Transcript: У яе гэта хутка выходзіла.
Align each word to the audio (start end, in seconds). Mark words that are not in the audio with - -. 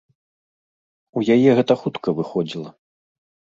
У 1.19 1.23
яе 1.37 1.51
гэта 1.61 1.73
хутка 1.83 2.09
выходзіла. 2.23 2.69